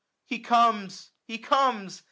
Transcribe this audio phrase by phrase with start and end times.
[0.25, 1.11] He comes!
[1.27, 1.99] he comes!